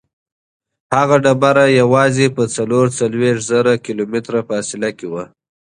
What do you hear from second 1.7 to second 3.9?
یوازې په څلور څلوېښت زره